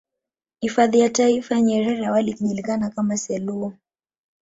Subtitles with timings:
[0.59, 3.73] Hifadhi ya Taifa ya Nyerere awali ikijulikana kama selou